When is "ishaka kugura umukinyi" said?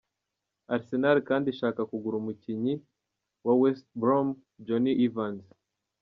1.53-2.73